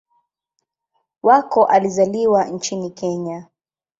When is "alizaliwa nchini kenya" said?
1.65-3.47